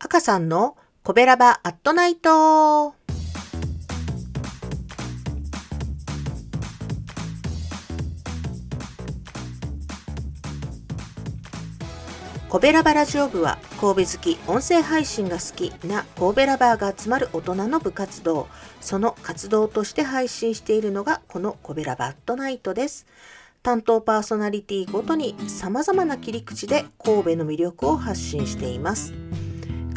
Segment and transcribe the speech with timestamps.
[0.00, 2.94] 赤さんのコベラバアットナイト。
[12.48, 18.48] コベラバラジオ部は神戸好き音声配信が好きな神戸ラバーが集まる大人の部活動。
[18.80, 23.06] その活動として配信しているのがこのコベラバットナイトです。
[23.62, 29.14] 担当パーソナリティごとに様々な切り口で神戸の魅力を発信しています。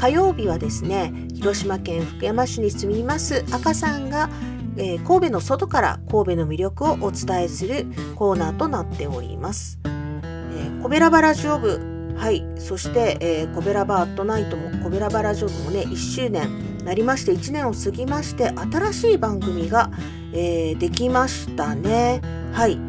[0.02, 4.32] 火曜日はですね広島県福山市に住みます赤さんが、
[4.76, 19.92] えー、神戸の外から神戸の魅力をお伝えするコーナーとなっております、えー、コベラバラジオ部はいそして、えー、コベラバートナイトもコベラバラジオもね1周年なりまして1年を過ぎまして新しい番組が、
[20.34, 22.22] えー、できましたね。
[22.54, 22.80] はい。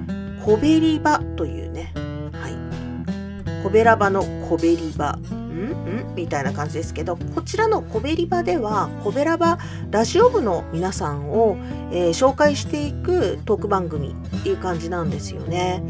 [0.45, 1.93] コベリバというね。
[2.33, 3.63] はい。
[3.63, 5.13] コベラバのコベリバ。
[5.13, 6.15] ん？
[6.17, 9.59] みたいな感じですけどこちらのコベリバではコベラバ
[9.91, 11.57] ラジオ部の皆さんを、
[11.93, 15.83] えー、紹介していくトーク番組っていう感じなんですよね。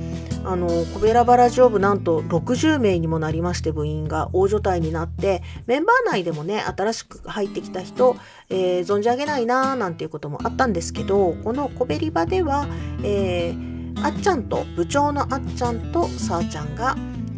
[0.45, 8.17] あのコベラバラジオ部なんと60名にもなりまして部員が大所帯になってメンバー内でもね新しく入ってきた人、
[8.50, 12.67] えー、存じ上げないなーなんていうこともあったんですけどこのコベリバでは、
[13.05, 13.72] えー、
[14.03, 16.97] あっちゃんと部長のあっちゃんとさあちゃんが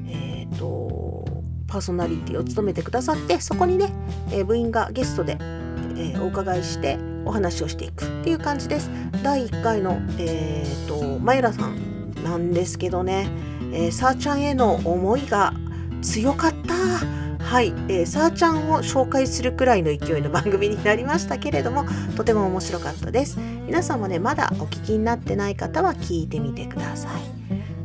[0.08, 1.24] え、ー、と
[1.66, 3.92] パーソナリティを務めてくださってそこにね、
[4.30, 8.90] えー、部員がゲストで、えー、お伺いしてお話をしていくっていう感じです。
[9.22, 13.26] 第1回のえっ、とマイラさんなんですけどね、
[13.72, 15.54] えー、さあちゃんへの思いが
[16.02, 16.74] 強かった。
[17.44, 21.84] はい、えー、さあちゃんを紹介するくらいの勢いの番組になりましたけれども
[22.16, 23.38] とても面白かったです。
[23.66, 27.12] 皆さんもねまだお聞きになってない方は聞いてみてください。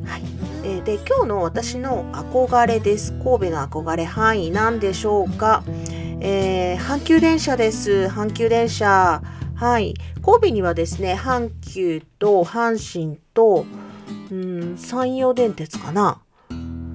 [0.05, 0.21] はい。
[0.63, 3.13] えー、で今日の私の憧れです。
[3.13, 5.63] 神戸の憧れ範囲なんでしょうか、
[6.19, 8.07] えー、阪急電車です。
[8.11, 9.21] 阪急電車。
[9.55, 9.93] はい。
[10.23, 13.65] 神戸にはですね阪急と阪神と
[14.31, 16.21] うん山陽電鉄かな。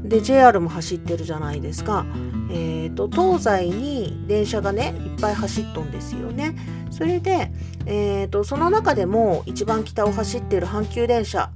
[0.04, 2.06] で JR も走ってるじゃないですか、
[2.50, 6.56] えーと、東西に電車がねいっぱい走っとんですよね
[6.90, 7.50] それで、
[7.86, 11.50] えーとその中でも一番北を走ってる阪急電車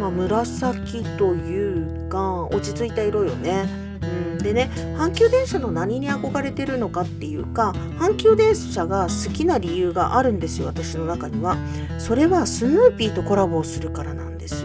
[0.00, 3.68] まあ、紫というか落ち着いた色よね。
[4.02, 4.06] う
[4.36, 11.58] ん、でね阪急電車の何に憧れてるのかっていうか阪急電車が好きな理由があるんですよ私の中には。
[11.98, 14.64] それはスヌーピーとコラボをするからなんです。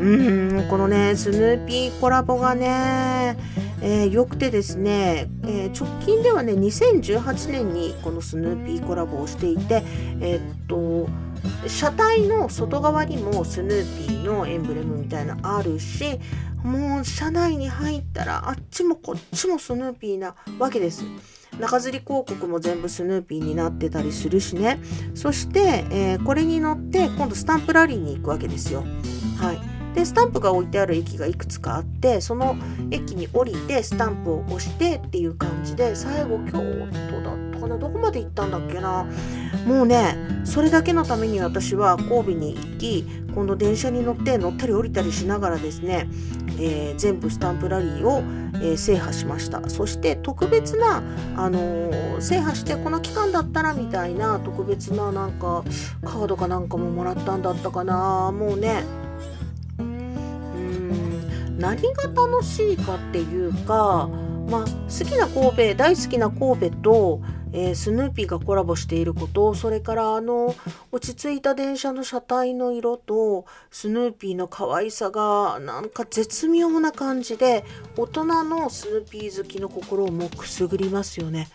[0.00, 3.36] うんこのねスヌーピーコラボがね、
[3.80, 9.82] えー、よくてですね、えー、直近ではね2018年にこのスヌーピーコラボをしていて
[10.20, 11.08] えー、っと
[11.68, 16.18] 車体の外側にもスヌーピーのエンブレムみたいなあるし
[16.62, 21.04] もう車内に入ったらあっちもこっちもスヌーピーなわけです。
[21.60, 24.78] 中吊り広告も全部スヌーピーになってたりするしね。
[25.14, 28.84] そして、えー、これに乗って今度スタンプラリーに行くわけですよ。
[29.38, 29.75] はい。
[29.96, 32.54] でスタンプが置いてある駅がいくつかあってその
[32.90, 37.78] 駅に降りてスタンプを押してっていう感じで最後京都だったかな？
[37.78, 39.06] どこまで行ったんだっけな？
[39.66, 40.14] もうね
[40.44, 43.04] それだけのために私は神戸に行き
[43.34, 46.08] 今度電車に乗って乗ったり降りたりしながらですね、
[46.58, 48.18] えー、全部スタンプラリーを、
[48.54, 49.66] えー、制覇しました。
[49.70, 51.02] そして特別な、
[51.36, 55.64] あのー、制覇してこの期間だったらみたいな特別ななんか
[56.04, 58.30] カードかなんかももらったんだったかな？
[58.30, 58.84] もうね
[61.66, 64.08] 何が楽しいかっていうか、
[64.48, 67.20] まあ、好きな神戸大好きな神戸と、
[67.52, 70.54] えー、スヌーピーがコラボしていることそれからあの
[70.92, 77.64] 落ち着いた電車の車体の色とスヌーピーの可愛さがなんか絶妙な感じで
[77.96, 81.48] 大人のスヌーピー好きの心をもくすぐりますよね。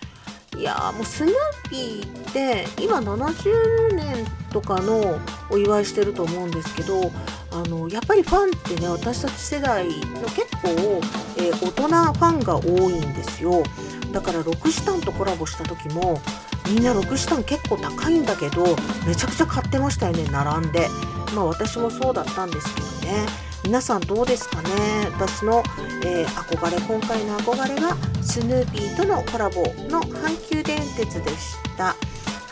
[0.61, 7.11] いやもうスヌーピーって今70年とかのお祝いしてると思うんですけど
[7.49, 11.01] あのやっぱりファンってね私たち世代の結構、
[11.39, 13.63] えー、大人ファンが多いんですよ。
[14.11, 16.21] だからロクシタンとコラボした時も
[16.67, 18.63] みんなロクシタン結構高いんだけど
[19.07, 20.87] めちゃくちゃ買ってましたよね並んで。
[21.33, 23.50] まあ私もそうだったんですけどね。
[23.63, 24.69] 皆さんどうですかね？
[25.13, 25.63] 私の、
[26.03, 31.85] えー、憧れ今回の憧れはスヌーピーとのコラボの阪急電鉄でした。
[31.85, 31.95] は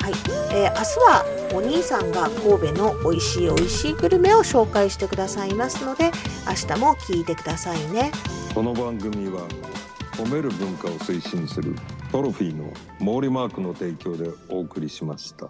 [0.10, 0.14] い、
[0.54, 6.12] えー、明日はお兄さんが神戸の美味しい美味しいグルメを紹介してくださいますので
[6.48, 8.12] 明日も聞いてくださいね。
[8.56, 9.42] この番組は
[10.14, 11.76] 褒める文化を推進する
[12.12, 15.50] トロフィーの毛利マークの提供でお送りしました。